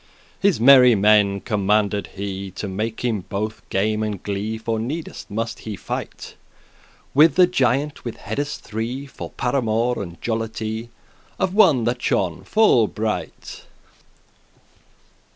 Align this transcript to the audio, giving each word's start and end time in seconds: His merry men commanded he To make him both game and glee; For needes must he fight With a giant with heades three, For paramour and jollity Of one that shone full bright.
His 0.39 0.59
merry 0.59 0.95
men 0.95 1.41
commanded 1.41 2.07
he 2.15 2.49
To 2.55 2.67
make 2.67 3.05
him 3.05 3.25
both 3.29 3.61
game 3.69 4.01
and 4.01 4.23
glee; 4.23 4.57
For 4.57 4.79
needes 4.79 5.27
must 5.29 5.59
he 5.59 5.75
fight 5.75 6.33
With 7.13 7.37
a 7.37 7.45
giant 7.45 8.03
with 8.03 8.17
heades 8.17 8.57
three, 8.57 9.05
For 9.05 9.29
paramour 9.29 10.01
and 10.01 10.19
jollity 10.19 10.89
Of 11.37 11.53
one 11.53 11.83
that 11.83 12.01
shone 12.01 12.43
full 12.45 12.87
bright. 12.87 13.65